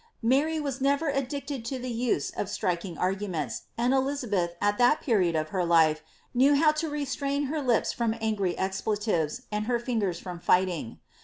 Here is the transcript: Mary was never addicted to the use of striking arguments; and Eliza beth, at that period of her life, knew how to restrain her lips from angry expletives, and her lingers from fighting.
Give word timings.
Mary 0.23 0.59
was 0.59 0.81
never 0.81 1.09
addicted 1.09 1.63
to 1.63 1.77
the 1.77 1.91
use 1.91 2.31
of 2.31 2.49
striking 2.49 2.97
arguments; 2.97 3.65
and 3.77 3.93
Eliza 3.93 4.27
beth, 4.27 4.55
at 4.59 4.79
that 4.79 4.99
period 4.99 5.35
of 5.35 5.49
her 5.49 5.63
life, 5.63 6.01
knew 6.33 6.55
how 6.55 6.71
to 6.71 6.89
restrain 6.89 7.43
her 7.43 7.61
lips 7.61 7.93
from 7.93 8.15
angry 8.19 8.57
expletives, 8.57 9.43
and 9.51 9.67
her 9.67 9.77
lingers 9.79 10.17
from 10.19 10.39
fighting. 10.39 10.97